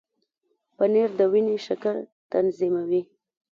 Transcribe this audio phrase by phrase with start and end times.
[0.77, 1.95] پنېر د وینې شکر
[2.31, 3.01] تنظیموي.